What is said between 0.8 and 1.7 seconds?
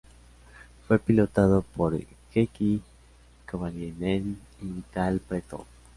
Fue pilotado